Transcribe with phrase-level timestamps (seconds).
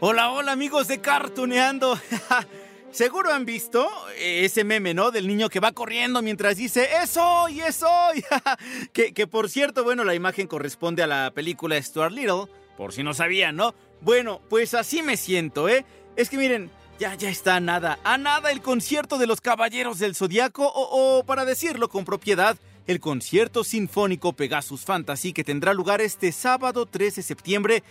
[0.00, 1.98] Hola, hola amigos de Cartuneando.
[2.92, 5.10] Seguro han visto ese meme, ¿no?
[5.10, 8.22] Del niño que va corriendo mientras dice, ¡Es hoy, es hoy!
[8.92, 12.44] que, que por cierto, bueno, la imagen corresponde a la película Stuart Little,
[12.76, 13.74] por si no sabían, ¿no?
[14.00, 15.84] Bueno, pues así me siento, ¿eh?
[16.14, 16.70] Es que miren,
[17.00, 21.18] ya, ya está a nada, a nada el concierto de los Caballeros del Zodiaco, o,
[21.18, 22.56] o para decirlo con propiedad,
[22.86, 27.82] el concierto sinfónico Pegasus Fantasy que tendrá lugar este sábado 13 de septiembre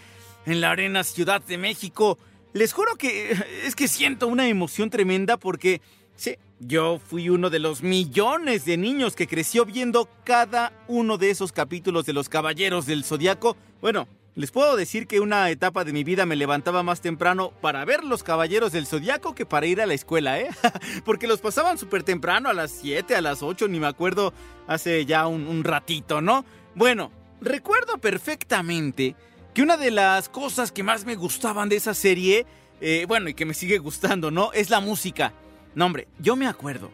[0.47, 2.17] en la Arena Ciudad de México.
[2.53, 3.31] Les juro que
[3.65, 5.81] es que siento una emoción tremenda porque,
[6.15, 11.29] sí, yo fui uno de los millones de niños que creció viendo cada uno de
[11.29, 13.57] esos capítulos de Los Caballeros del Zodiaco.
[13.81, 17.83] Bueno, les puedo decir que una etapa de mi vida me levantaba más temprano para
[17.85, 20.49] ver Los Caballeros del Zodiaco que para ir a la escuela, ¿eh?
[21.05, 24.33] Porque los pasaban súper temprano, a las 7, a las 8, ni me acuerdo,
[24.67, 26.45] hace ya un, un ratito, ¿no?
[26.73, 29.15] Bueno, recuerdo perfectamente
[29.57, 32.45] que una de las cosas que más me gustaban de esa serie,
[32.79, 34.53] eh, bueno, y que me sigue gustando, ¿no?
[34.53, 35.33] Es la música.
[35.73, 36.91] No, hombre, yo me acuerdo,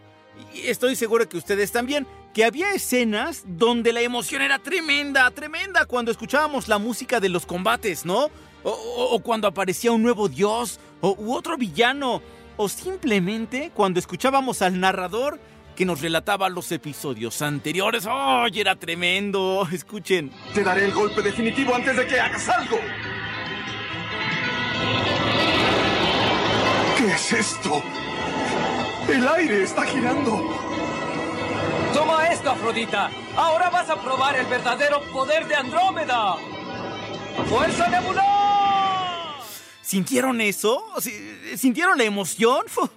[0.53, 5.85] y estoy seguro que ustedes también, que había escenas donde la emoción era tremenda, tremenda,
[5.85, 8.29] cuando escuchábamos la música de los combates, ¿no?
[8.63, 12.21] O, cuando aparecía un nuevo dios, o, otro villano,
[12.55, 15.37] o simplemente cuando escuchábamos al narrador
[15.75, 18.05] que nos relataba los episodios anteriores.
[18.09, 19.67] ¡Ay, era tremendo!
[19.71, 20.31] Escuchen.
[20.53, 22.77] Te daré el golpe definitivo antes de que hagas algo.
[26.97, 27.81] ¿Qué es esto?
[29.09, 30.41] El aire está girando.
[31.93, 33.09] Toma esto, Afrodita.
[33.35, 36.35] Ahora vas a probar el verdadero poder de Andrómeda.
[37.49, 39.35] ¡Fuerza Nebula!
[39.81, 40.83] ¿Sintieron eso?
[40.99, 42.65] ¿Sí- ¿Sintieron la emoción?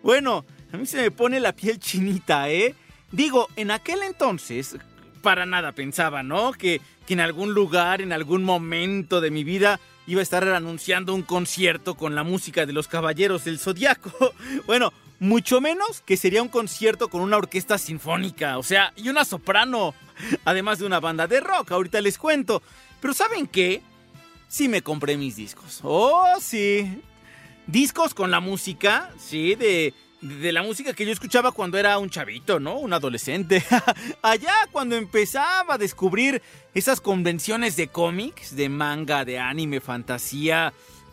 [0.00, 2.74] Bueno, a mí se me pone la piel chinita, ¿eh?
[3.10, 4.76] Digo, en aquel entonces,
[5.22, 6.52] para nada pensaba, ¿no?
[6.52, 11.14] Que, que en algún lugar, en algún momento de mi vida, iba a estar anunciando
[11.14, 14.12] un concierto con la música de los Caballeros del Zodiaco.
[14.66, 19.24] Bueno, mucho menos que sería un concierto con una orquesta sinfónica, o sea, y una
[19.24, 19.94] soprano,
[20.44, 22.62] además de una banda de rock, ahorita les cuento.
[23.00, 23.82] Pero ¿saben qué?
[24.48, 25.80] Sí me compré mis discos.
[25.82, 27.02] Oh, sí.
[27.66, 32.10] Discos con la música, sí, de, de la música que yo escuchaba cuando era un
[32.10, 32.78] chavito, ¿no?
[32.78, 33.64] Un adolescente.
[34.22, 36.42] Allá cuando empezaba a descubrir
[36.74, 40.72] esas convenciones de cómics, de manga, de anime, fantasía.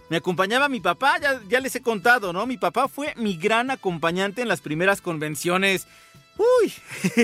[0.10, 2.46] Me acompañaba mi papá, ya, les he contado, ¿no?
[2.46, 5.88] Mi papá fue mi gran acompañante en las primeras convenciones.
[6.38, 6.74] Uy,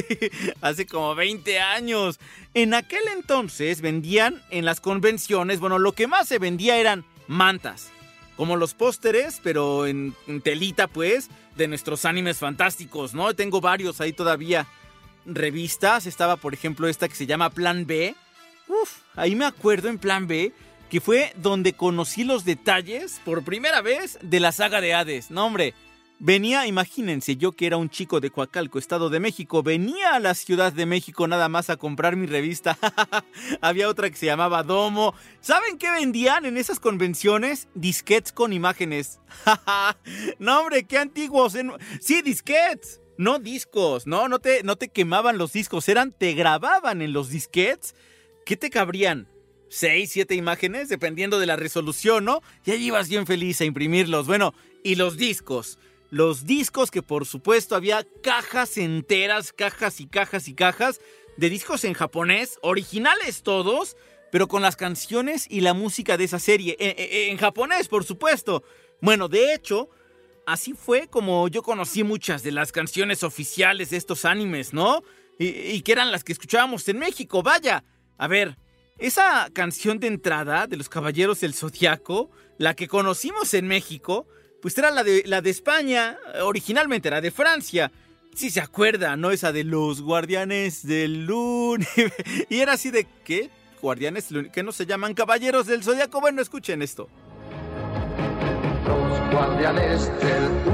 [0.61, 2.19] hace como 20 años.
[2.53, 7.91] En aquel entonces vendían en las convenciones, bueno, lo que más se vendía eran mantas.
[8.41, 13.35] Como los pósteres, pero en, telita, pues, de nuestros animes fantásticos, ¿no?
[13.35, 14.65] Tengo varios ahí todavía.
[15.27, 18.15] Revistas, estaba por ejemplo esta que se llama Plan B.
[18.67, 20.53] Uf, ahí me acuerdo en Plan B
[20.89, 25.29] que fue donde conocí los detalles por primera vez de la saga de Hades.
[25.29, 25.75] No, hombre,
[26.21, 30.35] venía, imagínense, yo que era un chico de Coacalco, Estado de México, venía a la
[30.35, 32.77] Ciudad de México nada más a comprar mi revista.
[33.61, 35.13] Había otra que se llamaba Domo.
[35.41, 37.67] ¿Saben qué vendían en esas convenciones?
[37.73, 39.19] Disquets con imágenes.
[40.39, 41.57] no, hombre, qué antiguos.
[41.99, 43.01] Sí, disquets.
[43.17, 47.29] No discos, no, no te, no te quemaban los discos, eran, te grababan en los
[47.29, 47.93] disquets.
[48.45, 49.27] ¿Qué te cabrían?
[49.71, 52.41] seis, siete imágenes, dependiendo de la resolución, ¿no?
[52.65, 54.27] Y ahí ibas bien feliz a imprimirlos.
[54.27, 55.79] Bueno, y los discos.
[56.11, 60.99] Los discos que por supuesto había cajas enteras, cajas y cajas y cajas
[61.37, 63.95] de discos en japonés, originales todos,
[64.31, 66.75] pero con las canciones y la música de esa serie.
[66.79, 68.63] En, en- en japonés, por supuesto.
[69.01, 69.89] Bueno, de hecho,
[70.45, 75.03] así fue como yo conocí muchas de las canciones oficiales de estos animes, ¿no?
[75.39, 77.83] Y, y que eran las que escuchábamos en México, vaya.
[78.17, 78.57] A ver,
[78.99, 84.27] esa canción de entrada de los Caballeros del Zodiaco, la que conocimos en México,
[84.61, 87.91] pues era la de, la de España, originalmente era de Francia.
[88.33, 89.31] Si se acuerda, ¿no?
[89.31, 92.15] Esa de los Guardianes del Universo.
[92.49, 93.49] Y era así de, ¿qué?
[93.81, 96.21] Guardianes que no se llaman Caballeros del Zodiaco.
[96.21, 97.09] Bueno, escuchen esto.
[98.85, 100.73] Los guardianes del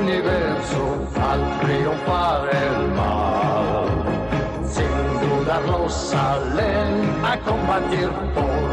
[0.00, 3.88] universo al triunfar el mal,
[4.68, 8.69] sin dudarlo salen a combatir por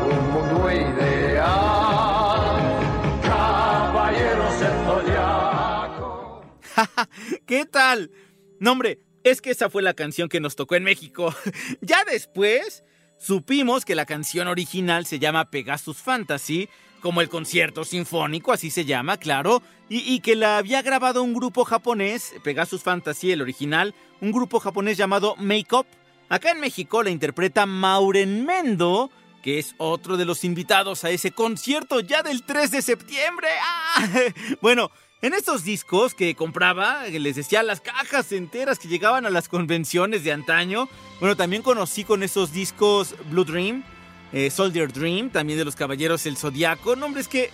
[7.47, 8.11] ¿Qué tal?
[8.59, 11.33] No, hombre, es que esa fue la canción que nos tocó en México.
[11.81, 12.83] ya después
[13.17, 16.67] supimos que la canción original se llama Pegasus Fantasy,
[16.99, 21.63] como el concierto sinfónico, así se llama, claro, y, que la había grabado un grupo
[21.63, 25.87] japonés, Pegasus Fantasy, el original, un grupo japonés llamado Make Up.
[26.27, 29.09] Acá en México la interpreta Mauren Mendo,
[29.41, 33.47] que es otro de los invitados a ese concierto ya del 3 de septiembre.
[33.61, 34.05] ¡Ah!
[34.61, 34.91] Bueno,
[35.21, 40.23] en estos discos que compraba, les decía las cajas enteras que llegaban a las convenciones
[40.23, 40.87] de antaño.
[41.19, 43.83] Bueno, también conocí con esos discos Blue Dream,
[44.31, 46.95] eh, Soldier Dream, también de los Caballeros El Zodiaco.
[46.95, 47.49] No, hombre, es que,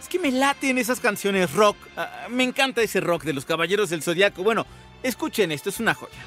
[0.00, 1.76] es que me laten esas canciones rock.
[1.96, 4.42] Ah, me encanta ese rock de los Caballeros del Zodiaco.
[4.42, 4.66] Bueno,
[5.02, 6.18] escuchen esto, es una joya.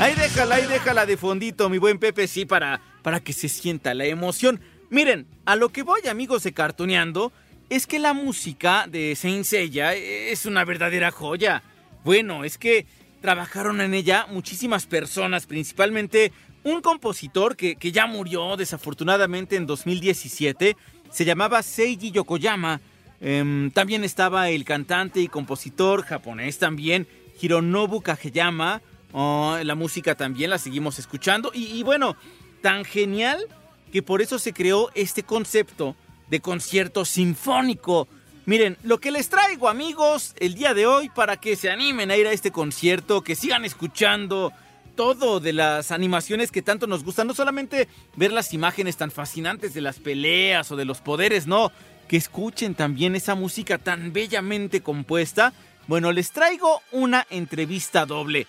[0.00, 3.94] Ahí déjala, ahí déjala de fondito, mi buen Pepe, sí, para, para que se sienta
[3.94, 4.60] la emoción.
[4.90, 7.32] Miren, a lo que voy, amigos de Cartoneando,
[7.68, 11.64] es que la música de Saint es una verdadera joya.
[12.04, 12.86] Bueno, es que
[13.20, 16.30] trabajaron en ella muchísimas personas, principalmente
[16.62, 20.76] un compositor que, que ya murió desafortunadamente en 2017,
[21.10, 22.80] se llamaba Seiji Yokoyama.
[23.20, 27.08] Eh, también estaba el cantante y compositor japonés también,
[27.40, 28.80] Hironobu Kageyama.
[29.12, 31.50] Oh, la música también la seguimos escuchando.
[31.54, 32.16] Y, y, bueno,
[32.62, 33.46] tan genial
[33.92, 35.96] que por eso se creó este concepto
[36.28, 38.08] de concierto sinfónico.
[38.46, 42.16] Miren, lo que les traigo amigos el día de hoy para que se animen a
[42.16, 44.52] ir a este concierto, que sigan escuchando
[44.96, 49.72] todo de las animaciones que tanto nos gustan, no solamente ver las imágenes tan fascinantes
[49.72, 51.70] de las peleas o de los poderes, no,
[52.08, 55.52] que escuchen también esa música tan bellamente compuesta.
[55.86, 58.46] Bueno, les traigo una entrevista doble.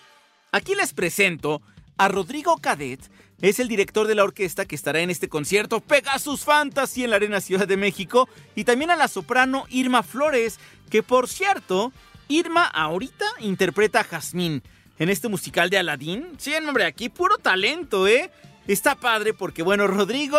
[0.52, 1.62] Aquí les presento
[1.96, 3.00] a Rodrigo Cadet,
[3.40, 7.16] es el director de la orquesta que estará en este concierto Pegasus Fantasy en la
[7.16, 10.58] Arena Ciudad de México, y también a la soprano Irma Flores,
[10.90, 11.92] que por cierto,
[12.28, 14.62] Irma ahorita interpreta a Jazmín
[14.98, 16.26] en este musical de Aladdin.
[16.38, 18.30] Sí, hombre, aquí puro talento, ¿eh?
[18.66, 20.38] Está padre porque, bueno, Rodrigo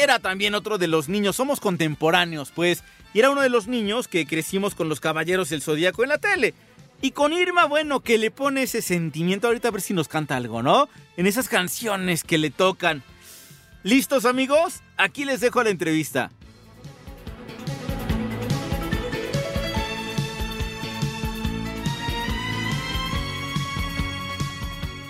[0.00, 2.82] era también otro de los niños, somos contemporáneos, pues,
[3.14, 6.18] y era uno de los niños que crecimos con los Caballeros del Zodíaco en la
[6.18, 6.54] tele.
[7.04, 9.46] Y con Irma, bueno, que le pone ese sentimiento.
[9.46, 10.88] Ahorita a ver si nos canta algo, ¿no?
[11.18, 13.02] En esas canciones que le tocan.
[13.82, 14.80] ¿Listos, amigos?
[14.96, 16.30] Aquí les dejo la entrevista.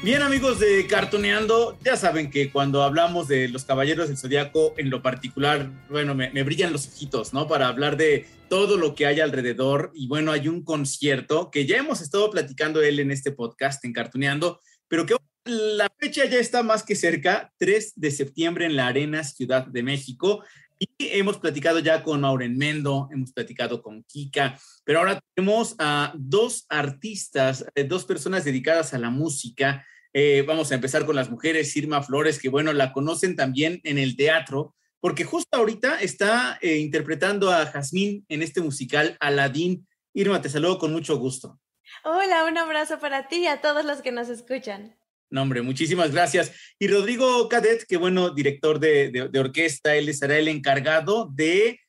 [0.05, 4.91] Bien amigos de Cartoneando, ya saben que cuando hablamos de los Caballeros del Zodiaco, en
[4.91, 7.49] lo particular, bueno, me, brillan los ojitos, ¿no?
[7.49, 9.93] Para hablar de todo lo que hay alrededor.
[9.95, 13.95] Y bueno, hay un concierto que ya hemos estado platicando él en este podcast, en
[13.95, 15.17] Cartoneando, pero que
[15.47, 19.83] la fecha ya está más que cerca, 3 de septiembre en la Arena Ciudad de
[19.83, 20.45] México.
[20.79, 26.13] Y hemos platicado ya con Mauren Mendo, hemos platicado con Kika, pero ahora tenemos a
[26.15, 31.77] dos artistas, dos personas dedicadas a la música, eh, vamos a empezar con las mujeres,
[31.77, 36.79] Irma Flores, que bueno, la conocen también en el teatro, porque justo ahorita está eh,
[36.79, 39.87] interpretando a Jazmín en este musical Aladín.
[40.15, 41.61] Irma, te saludo con mucho gusto.
[42.05, 44.97] Hola, un abrazo para ti y a todos los que nos escuchan.
[45.31, 46.53] No, hombre, muchísimas gracias.
[46.79, 51.81] Y Rodrigo Cadet, que bueno, director de, de, de orquesta, él será el encargado de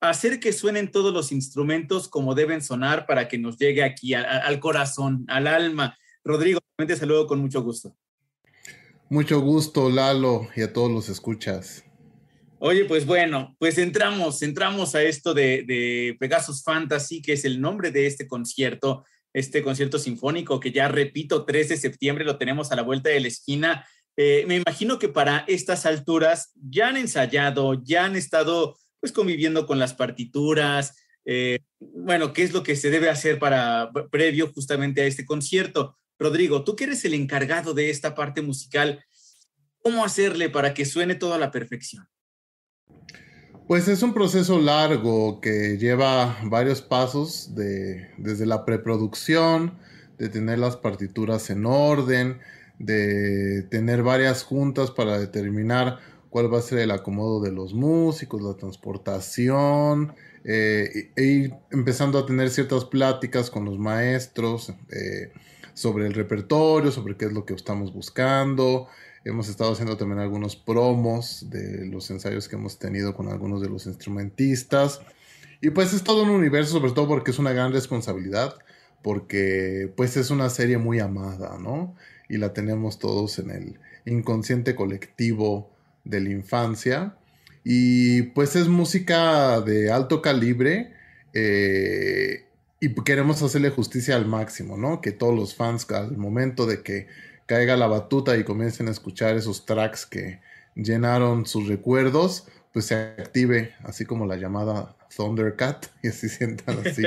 [0.00, 4.22] hacer que suenen todos los instrumentos como deben sonar para que nos llegue aquí a,
[4.22, 5.98] a, al corazón, al alma.
[6.26, 7.96] Rodrigo, te saludo con mucho gusto.
[9.08, 11.84] Mucho gusto, Lalo, y a todos los escuchas.
[12.58, 17.60] Oye, pues bueno, pues entramos, entramos a esto de, de, Pegasus Fantasy, que es el
[17.60, 22.72] nombre de este concierto, este concierto sinfónico que ya repito, 3 de septiembre lo tenemos
[22.72, 23.86] a la vuelta de la esquina.
[24.16, 29.64] Eh, me imagino que para estas alturas ya han ensayado, ya han estado pues conviviendo
[29.64, 30.96] con las partituras.
[31.24, 35.96] Eh, bueno, ¿qué es lo que se debe hacer para previo justamente a este concierto?
[36.18, 39.04] Rodrigo, tú que eres el encargado de esta parte musical,
[39.82, 42.08] ¿cómo hacerle para que suene todo a la perfección?
[43.68, 49.78] Pues es un proceso largo que lleva varios pasos de, desde la preproducción,
[50.18, 52.38] de tener las partituras en orden,
[52.78, 55.98] de tener varias juntas para determinar
[56.30, 62.18] cuál va a ser el acomodo de los músicos, la transportación, eh, e ir empezando
[62.18, 64.70] a tener ciertas pláticas con los maestros.
[64.90, 65.32] Eh,
[65.76, 68.88] sobre el repertorio, sobre qué es lo que estamos buscando.
[69.24, 73.68] Hemos estado haciendo también algunos promos de los ensayos que hemos tenido con algunos de
[73.68, 75.02] los instrumentistas.
[75.60, 78.54] Y pues es todo un universo, sobre todo porque es una gran responsabilidad,
[79.02, 81.94] porque pues es una serie muy amada, ¿no?
[82.26, 85.70] Y la tenemos todos en el inconsciente colectivo
[86.04, 87.16] de la infancia.
[87.64, 90.94] Y pues es música de alto calibre.
[91.34, 92.45] Eh,
[92.80, 95.00] y queremos hacerle justicia al máximo, ¿no?
[95.00, 97.06] Que todos los fans al momento de que
[97.46, 100.40] caiga la batuta y comiencen a escuchar esos tracks que
[100.74, 107.02] llenaron sus recuerdos, pues se active, así como la llamada Thundercat, y así sientan así,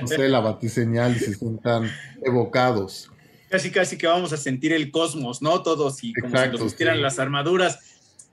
[0.00, 1.90] no sé, la batiseñal y se sientan
[2.22, 3.10] evocados.
[3.50, 5.62] Casi, casi que vamos a sentir el cosmos, ¿no?
[5.62, 7.78] Todos y como si nos vistieran las armaduras.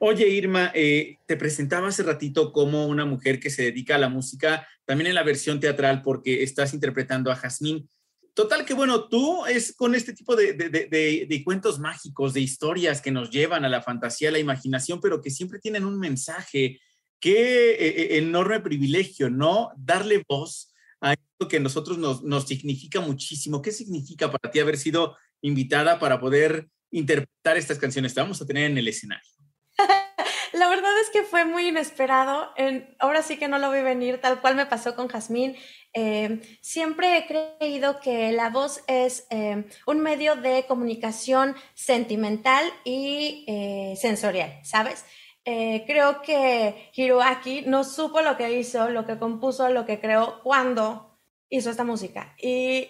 [0.05, 4.09] Oye, Irma, eh, te presentaba hace ratito como una mujer que se dedica a la
[4.09, 7.89] música, también en la versión teatral, porque estás interpretando a Jazmín.
[8.33, 13.29] Total que bueno, tú es con este tipo de, cuentos mágicos, de historias que nos
[13.29, 16.81] llevan a la fantasía, a la imaginación, pero que siempre tienen un mensaje.
[17.21, 19.71] Qué eh, eh, enorme privilegio, ¿no?
[19.77, 23.61] Darle voz a esto que a nosotros nos, nos significa muchísimo.
[23.61, 28.45] ¿Qué significa para ti haber sido invitada para poder interpretar estas canciones que vamos a
[28.45, 29.42] tener en el escenario?
[30.53, 32.53] La verdad es que fue muy inesperado.
[32.99, 35.55] ahora sí que no lo vi venir, tal cual me pasó con Jazmín.
[35.93, 43.45] Eh, siempre he creído que la voz es eh, un medio de comunicación sentimental y
[43.47, 45.05] eh, sensorial, ¿sabes?
[45.45, 51.19] creo que Hiroaki no supo lo que hizo, lo que compuso, lo que creó cuando
[51.49, 52.33] hizo esta música.
[52.41, 52.87] Y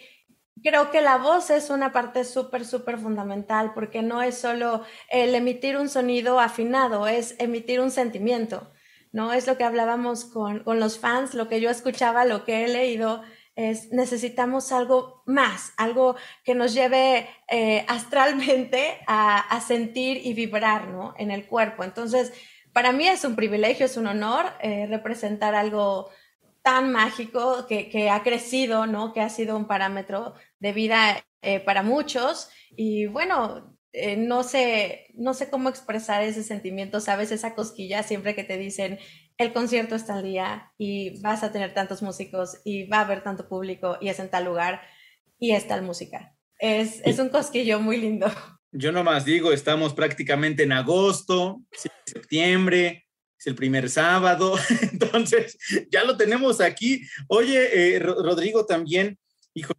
[0.62, 5.33] Creo que la voz es una parte súper, súper fundamental porque no es solo el
[5.33, 8.72] emitir un sonido afinado, es emitir un sentimiento,
[9.12, 9.33] ¿no?
[9.33, 13.24] Es lo que hablábamos con, los fans, lo que yo escuchaba, lo que he leído,
[13.55, 21.15] es necesitamos algo más, algo que nos lleve eh, astralmente a, sentir y vibrar, ¿no?
[21.17, 21.83] En el cuerpo.
[21.83, 22.31] Entonces,
[22.74, 26.10] para mí es un privilegio, es un honor eh, representar algo
[26.63, 29.13] tan mágico que, ha crecido, ¿no?
[29.13, 32.50] Que ha sido un parámetro de vida eh, para muchos.
[32.75, 37.32] Y bueno, eh, no, sé, no sé cómo expresar ese sentimiento, ¿sabes?
[37.32, 38.98] Esa cosquilla siempre que te dicen,
[39.38, 43.24] el concierto está al día y vas a tener tantos músicos y va a haber
[43.24, 44.82] tanto público y es en tal lugar
[45.38, 46.34] y es tal música.
[46.60, 48.27] Es, es un cosquillo muy lindo.
[48.72, 51.62] Yo nomás digo, estamos prácticamente en agosto,
[52.05, 53.02] septiembre,
[53.48, 54.56] el primer sábado,
[54.92, 55.58] entonces
[55.92, 57.02] ya lo tenemos aquí.
[57.28, 59.18] Oye, eh, Rodrigo, también,
[59.54, 59.74] hijo,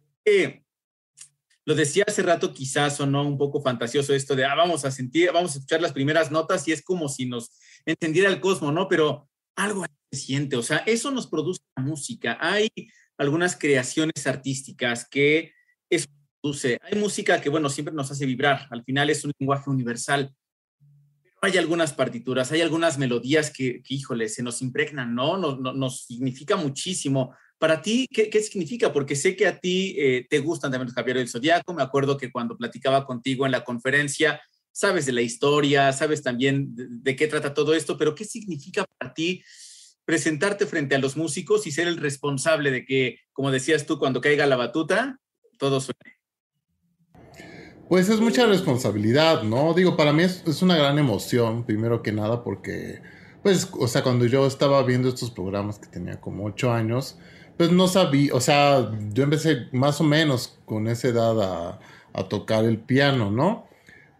[1.65, 4.91] lo decía hace rato, quizás o no un poco fantasioso esto de, ah, vamos a
[4.91, 7.51] sentir, vamos a escuchar las primeras notas y es como si nos
[7.85, 8.87] encendiera el cosmos, ¿no?
[8.87, 12.37] Pero algo se siente, o sea, eso nos produce la música.
[12.39, 12.69] Hay
[13.17, 15.53] algunas creaciones artísticas que
[15.89, 16.07] eso
[16.41, 16.77] produce.
[16.83, 20.35] Hay música que, bueno, siempre nos hace vibrar, al final es un lenguaje universal
[21.45, 25.37] hay algunas partituras, hay algunas melodías que, híjole, se nos impregnan, ¿no?
[25.37, 27.33] Nos, nos, significa muchísimo.
[27.57, 28.91] Para ti, ¿qué, ¿qué, significa?
[28.91, 31.73] Porque sé que a ti eh, te gustan también los Javier del Zodíaco.
[31.73, 34.41] Me acuerdo que cuando platicaba contigo en la conferencia,
[34.75, 39.13] sabes de la historia, sabes también de, qué trata todo esto, pero ¿qué significa para
[39.13, 39.41] ti
[40.03, 44.19] presentarte frente a los músicos y ser el responsable de que, como decías tú, cuando
[44.19, 45.17] caiga la batuta,
[45.57, 46.14] todo suene?
[47.87, 49.73] Pues es mucha responsabilidad, ¿no?
[49.75, 53.01] Digo, para mí es, una gran emoción, primero que nada, porque,
[53.43, 57.17] pues, o sea, cuando yo estaba viendo estos programas que tenía como ocho años,
[57.57, 61.79] pues no sabía, o sea, yo empecé más o menos con esa edad
[62.13, 63.67] a, tocar el piano, ¿no?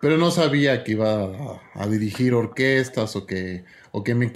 [0.01, 4.31] Pero no sabía que iba a, dirigir orquestas o que, o que, mi,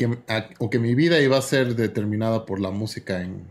[0.59, 3.43] o que mi vida iba a ser determinada por la música en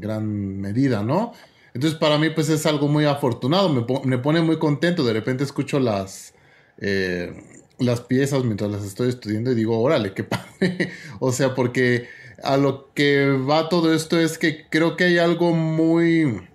[0.00, 1.32] gran medida, ¿no?
[1.76, 3.68] Entonces para mí pues es algo muy afortunado,
[4.02, 6.32] me, pone muy contento, de repente escucho las,
[6.78, 7.34] eh,
[7.78, 10.90] las piezas mientras las estoy estudiando y digo, órale, qué padre.
[11.20, 12.06] o sea, porque
[12.42, 16.48] a lo que va todo esto es que creo que hay algo muy,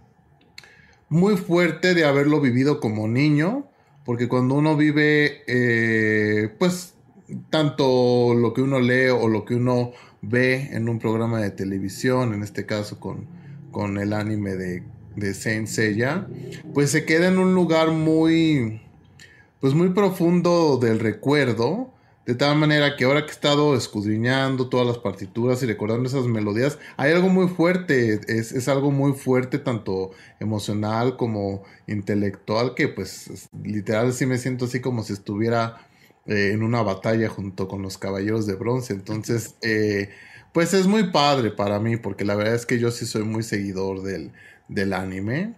[1.08, 3.70] muy fuerte de haberlo vivido como niño,
[4.04, 6.96] porque cuando uno vive, eh, pues,
[7.52, 9.92] tanto lo que uno lee o lo que uno
[10.24, 13.28] ve en un programa de televisión, en este caso con,
[13.72, 14.84] con el anime de
[15.16, 15.70] de Saint
[16.74, 18.82] pues se queda en un lugar muy,
[19.60, 21.92] pues muy profundo del recuerdo,
[22.26, 26.26] de tal manera que ahora que he estado escudriñando todas las partituras y recordando esas
[26.26, 33.50] melodías, hay algo muy fuerte, es, algo muy fuerte tanto emocional como intelectual, que pues
[33.64, 35.88] literal sí me siento así como si estuviera
[36.28, 39.56] eh, en una batalla junto con los caballeros de bronce, entonces...
[39.62, 40.10] Eh,
[40.54, 43.42] pues es muy padre para mí, porque la verdad es que yo sí soy muy
[43.42, 44.34] seguidor del,
[44.72, 45.54] del anime.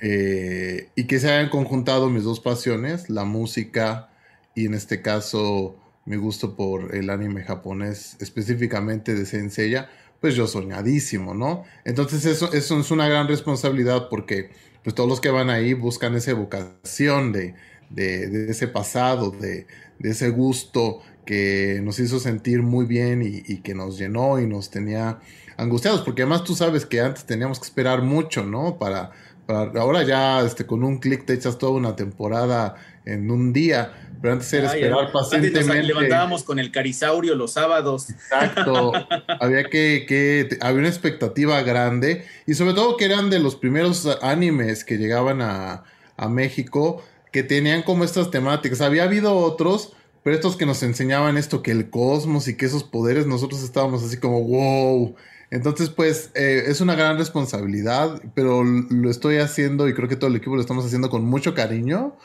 [0.00, 4.10] Eh, y que se hayan conjuntado mis dos pasiones, la música
[4.54, 9.88] y en este caso mi gusto por el anime japonés, específicamente de Senseiya,
[10.20, 11.64] pues yo soñadísimo, ¿no?
[11.84, 14.50] Entonces eso, eso es una gran responsabilidad porque
[14.82, 17.54] pues todos los que van ahí buscan esa evocación de,
[17.90, 19.66] de, ese pasado, de,
[20.00, 25.20] ese gusto que nos hizo sentir muy bien y, que nos llenó y nos tenía
[25.62, 28.78] angustiados, porque además tú sabes que antes teníamos que esperar mucho, ¿no?
[28.78, 29.10] Para,
[29.46, 33.92] para ahora ya este, con un clic te echas toda una temporada en un día,
[34.20, 35.78] pero antes era esperar pacientemente.
[35.78, 38.10] Nos levantábamos con el carisaurio los sábados.
[38.10, 38.92] Exacto.
[39.40, 44.06] había que, que, había una expectativa grande y sobre todo que eran de los primeros
[44.22, 45.84] animes que llegaban a,
[46.16, 47.02] a México
[47.32, 48.80] que tenían como estas temáticas.
[48.80, 52.84] Había habido otros, pero estos que nos enseñaban esto, que el cosmos y que esos
[52.84, 55.16] poderes, nosotros estábamos así como, wow.
[55.52, 60.30] Entonces, pues, eh, es una gran responsabilidad, pero lo estoy haciendo y creo que todo
[60.30, 62.16] el equipo lo estamos haciendo con mucho cariño,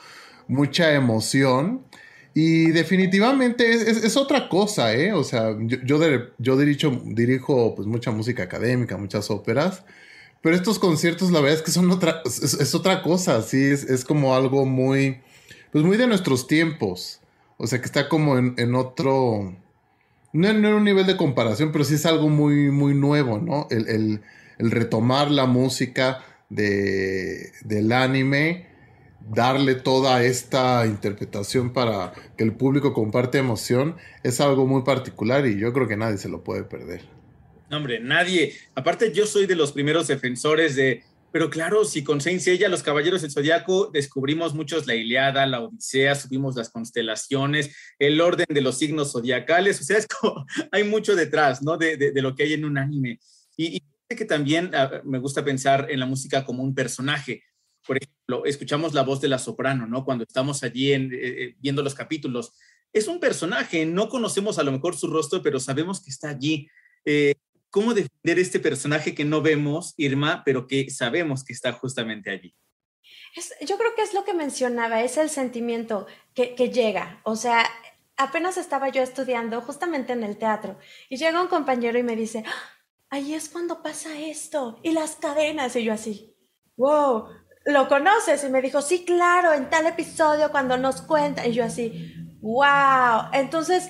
[0.47, 1.81] mucha emoción.
[2.33, 5.11] Y definitivamente es, otra cosa, ¿eh?
[5.11, 9.83] O sea, yo, dirijo, dirijo pues, mucha música académica, muchas óperas.
[10.41, 14.35] Pero estos conciertos, la verdad es que son otra, es, otra cosa, sí, es, como
[14.35, 15.19] algo muy,
[15.73, 17.19] pues muy de nuestros tiempos.
[17.57, 19.53] O sea, que está como en, otro,
[20.37, 23.67] no en, un nivel de comparación, pero sí es algo muy, muy nuevo, ¿no?
[23.71, 24.21] El,
[24.59, 28.67] retomar la música de, del anime,
[29.29, 35.59] darle toda esta interpretación para que el público comparte emoción, es algo muy particular y
[35.59, 37.01] yo creo que nadie se lo puede perder.
[37.69, 38.53] No, hombre, nadie.
[38.75, 41.03] Aparte, yo soy de los primeros defensores de.
[41.31, 45.61] Pero claro, si con Saint Seiya, los Caballeros del Zodiaco, descubrimos muchos la Iliada, la
[45.61, 50.83] Odisea, subimos las constelaciones, el orden de los signos zodiacales, o sea, es como, hay
[50.83, 51.77] mucho detrás, ¿no?
[51.77, 53.19] De, lo que hay en un anime.
[53.57, 57.43] Y, y que también uh, me gusta pensar en la música como un personaje.
[57.85, 60.05] Por ejemplo, escuchamos la voz de la soprano, ¿no?
[60.05, 62.53] Cuando estamos allí en, eh, eh viendo los capítulos.
[62.93, 66.69] Es un personaje, no conocemos a lo mejor su rostro, pero sabemos que está allí.
[67.05, 67.35] Eh,
[67.69, 72.55] ¿Cómo defender este personaje que no vemos, Irma, pero que sabemos que está justamente allí?
[73.61, 77.21] yo creo que es lo que mencionaba, es el sentimiento que, que llega.
[77.23, 77.69] O sea,
[78.15, 80.77] apenas estaba yo estudiando justamente en el teatro
[81.07, 82.77] y llega un compañero y me dice, ¡Ah!
[83.09, 86.35] ahí es cuando pasa esto y las cadenas y yo así,
[86.75, 87.27] wow,
[87.65, 88.43] ¿lo conoces?
[88.43, 93.29] Y me dijo, sí, claro, en tal episodio cuando nos cuenta y yo así, wow.
[93.33, 93.89] Entonces,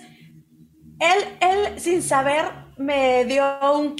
[0.99, 3.95] él, él sin saber me dio un,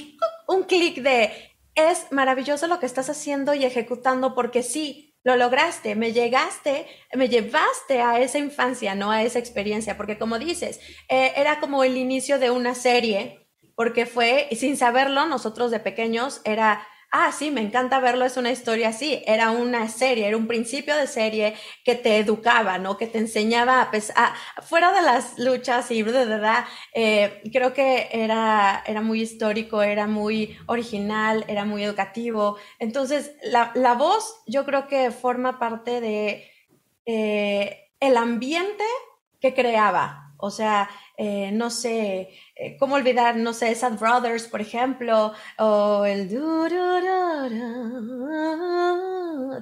[0.46, 1.30] un clic de,
[1.74, 7.28] es maravilloso lo que estás haciendo y ejecutando porque sí, lo lograste, me llegaste, me
[7.28, 11.96] llevaste a esa infancia, no a esa experiencia, porque como dices, eh, era como el
[11.96, 17.60] inicio de una serie, porque fue, sin saberlo, nosotros de pequeños era ah, sí, me
[17.60, 21.94] encanta verlo, es una historia así, era una serie, era un principio de serie que
[21.94, 22.96] te educaba, ¿no?
[22.96, 28.08] Que te enseñaba a, pesar, fuera de las luchas y de verdad, eh, creo que
[28.12, 32.56] era, era muy histórico, era muy original, era muy educativo.
[32.78, 36.50] Entonces, la, la voz yo creo que forma parte de
[37.06, 38.84] eh, el ambiente
[39.40, 44.60] que creaba, o sea, eh, no sé, eh, ¿cómo olvidar, no sé, Sad Brothers, por
[44.60, 46.28] ejemplo, o el...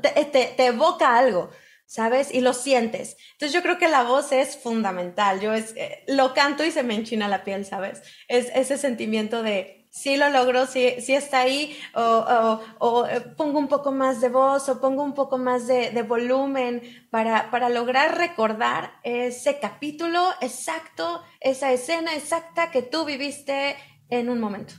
[0.02, 0.24] Te,
[0.56, 1.50] te, evoca algo,
[1.86, 2.32] ¿sabes?
[2.32, 3.16] Y lo sientes.
[3.32, 5.40] Entonces yo creo que la voz es fundamental.
[5.40, 8.02] Yo es, eh, lo canto y se me enchina la piel, ¿sabes?
[8.28, 13.92] Es ese sentimiento de, sí lo logro, sí, está ahí, o, eh, pongo un poco
[13.92, 19.58] más de voz o pongo un poco más de, volumen para, para, lograr recordar ese
[19.58, 23.76] capítulo exacto, esa escena exacta que tú viviste
[24.10, 24.74] en un momento.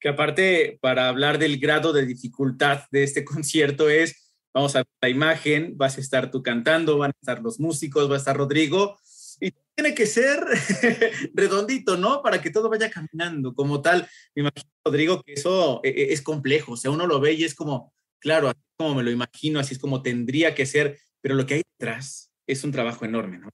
[0.00, 4.86] Que aparte, para hablar del grado de dificultad de este concierto es, vamos a ver
[5.02, 8.36] la imagen, vas a estar tú cantando, van a estar los músicos, va a estar
[8.36, 8.98] Rodrigo,
[9.40, 10.40] y tiene que ser
[11.34, 12.22] redondito, ¿no?
[12.22, 14.08] Para que todo vaya caminando como tal.
[14.34, 16.72] Me imagino, Rodrigo, que eso eh, eh, es complejo.
[16.72, 19.74] O sea, uno lo ve y es como, claro, así como me lo imagino, así
[19.74, 23.48] es como tendría que ser, pero lo que hay detrás es un trabajo enorme, ¿no?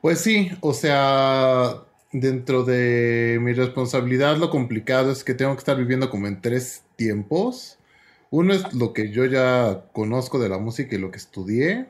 [0.00, 5.76] Pues sí, o sea, dentro de mi responsabilidad lo complicado es que tengo que estar
[5.76, 7.78] viviendo como en tres tiempos.
[8.30, 11.86] Uno es lo que yo ya conozco de la música y lo que estudié.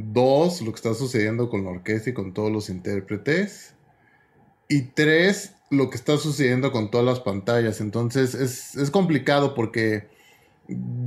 [0.00, 3.74] Dos, lo que está sucediendo con la orquesta y con todos los intérpretes.
[4.68, 7.80] Y tres, lo que está sucediendo con todas las pantallas.
[7.80, 8.34] Entonces
[8.76, 10.06] es, complicado porque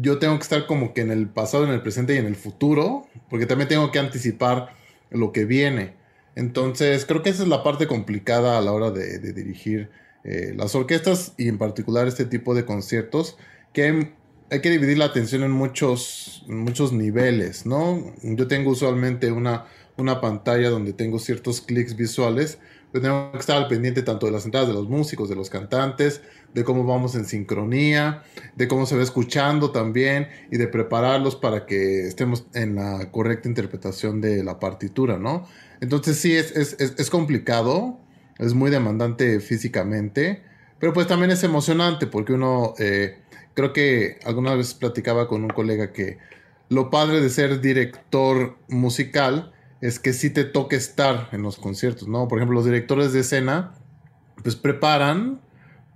[0.01, 2.35] yo tengo que estar como que en el pasado, en el presente y en el
[2.35, 4.75] futuro, porque también tengo que anticipar
[5.09, 5.93] lo que viene.
[6.35, 9.89] Entonces creo que esa es la parte complicada a la hora de, dirigir
[10.25, 13.37] eh, las orquestas y en particular este tipo de conciertos,
[13.71, 14.11] que
[14.59, 18.13] que dividir la atención en muchos, muchos niveles, ¿no?
[18.21, 19.65] Yo tengo usualmente una,
[19.97, 22.57] una pantalla donde tengo ciertos clics visuales,
[22.91, 26.21] tenemos que estar al pendiente tanto de las entradas de los músicos, de los cantantes,
[26.53, 28.23] de cómo vamos en sincronía,
[28.57, 33.47] de cómo se va escuchando también y de prepararlos para que estemos en la correcta
[33.47, 35.47] interpretación de la partitura, ¿no?
[35.79, 37.97] Entonces sí, es, es, es complicado,
[38.37, 40.43] es muy demandante físicamente,
[40.81, 43.19] pero pues también es emocionante porque uno, eh,
[43.53, 46.17] creo que alguna vez platicaba con un colega que
[46.69, 52.07] lo padre de ser director musical es que sí te toca estar en los conciertos,
[52.07, 52.27] ¿no?
[52.27, 53.73] Por ejemplo, los directores de escena,
[54.41, 55.41] pues preparan,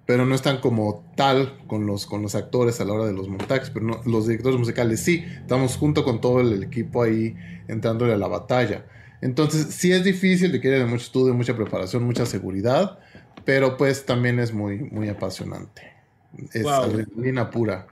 [0.05, 3.29] pero no están como tal con los, con los actores a la hora de los
[3.29, 7.35] montajes, pero no, los directores musicales sí, estamos junto con todo el equipo ahí
[7.67, 8.85] entrándole a la batalla.
[9.21, 12.99] Entonces, sí es difícil, requiere de mucho estudio, mucha preparación, mucha seguridad,
[13.45, 15.94] pero pues también es muy, muy apasionante.
[16.53, 16.83] Es Wow.
[16.83, 17.87] adrenalina pura.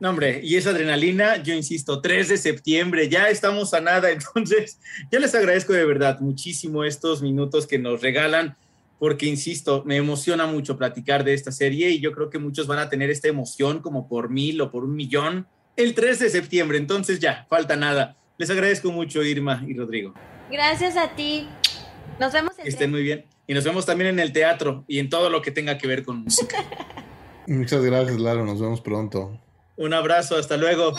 [0.00, 4.80] No, hombre, y esa adrenalina, yo insisto, 3 de septiembre, ya estamos a nada, entonces
[5.12, 8.56] yo les agradezco de verdad muchísimo estos minutos que nos regalan,
[8.98, 12.78] porque insisto, me emociona mucho platicar de esta serie y yo creo que muchos van
[12.78, 16.78] a tener esta emoción como por mil o por un millón el 3 de septiembre,
[16.78, 18.16] entonces ya, falta nada.
[18.38, 20.14] Les agradezco mucho, Irma y Rodrigo.
[20.50, 21.46] Gracias a ti.
[22.18, 23.26] Nos vemos el Que estén muy bien.
[23.46, 26.04] Y nos vemos también en el teatro y en todo lo que tenga que ver
[26.04, 26.56] con música.
[27.50, 28.46] Muchas gracias, Lalo.
[28.46, 29.36] Nos vemos pronto.
[29.76, 30.94] Un abrazo, hasta luego.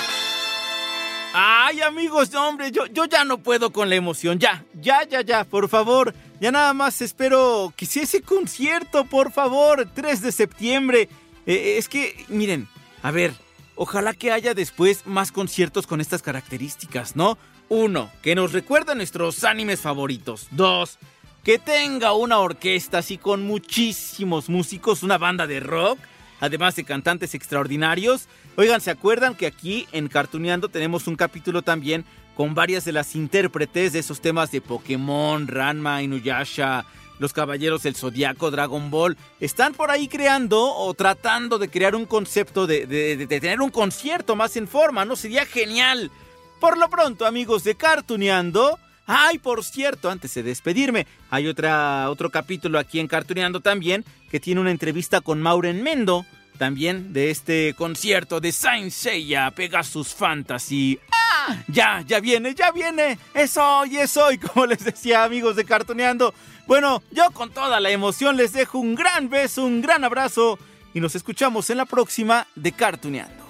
[1.33, 4.37] Ay, amigos, hombre, yo, yo ya no puedo con la emoción.
[4.37, 6.13] Ya, ya, ya, ya, por favor.
[6.41, 9.87] Ya nada más espero que sea ese concierto, por favor.
[9.95, 11.07] 3 de septiembre.
[11.45, 12.67] Eh, es que, miren,
[13.01, 13.31] a ver,
[13.75, 17.37] ojalá que haya después más conciertos con estas características, ¿no?
[17.69, 20.49] Uno, que nos recuerda nuestros animes favoritos.
[20.51, 20.99] Dos,
[21.45, 25.97] que tenga una orquesta así con muchísimos músicos, una banda de rock,
[26.41, 28.27] además de cantantes extraordinarios.
[28.58, 32.04] Oigan, ¿se acuerdan que aquí en Cartuneando tenemos un capítulo también
[32.36, 36.86] con varias de las intérpretes de esos temas de Pokémon, Ranma, Inuyasha,
[37.19, 39.17] Los Caballeros del Zodiaco, Dragon Ball?
[39.39, 44.36] Están por ahí creando o tratando de crear un concepto de, de- tener un concierto
[44.36, 45.15] más en forma, ¿no?
[45.15, 46.12] Sería genial.
[46.60, 48.77] Por lo pronto, amigos de Cartuneando.
[49.05, 54.39] Ay, por cierto, antes de despedirme, hay otra, otro capítulo aquí en Cartuneando también que
[54.39, 56.25] tiene una entrevista con Mauren Mendo,
[56.57, 60.99] también de este concierto de Saint Seiya Pegasus Fantasy.
[61.11, 61.57] ¡Ah!
[61.67, 63.17] Ya, ya viene, ya viene.
[63.33, 66.33] Es hoy, es hoy, como les decía, amigos de Cartuneando.
[66.67, 70.59] Bueno, yo con toda la emoción les dejo un gran beso, un gran abrazo
[70.93, 73.40] y nos escuchamos en la próxima de Cartuneando.